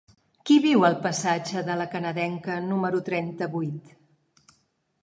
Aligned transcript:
Qui 0.49 0.55
viu 0.63 0.85
al 0.87 0.95
passatge 1.03 1.63
de 1.67 1.75
La 1.83 1.87
Canadenca 1.93 2.57
número 2.73 3.05
trenta-vuit? 3.13 3.95